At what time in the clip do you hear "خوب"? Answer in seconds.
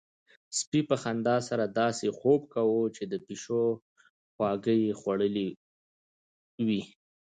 2.17-2.41